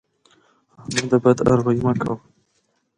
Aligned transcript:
احمده! 0.81 1.17
بد 1.23 1.37
اروايي 1.45 1.79
مه 1.85 1.93
کوه. 2.01 2.15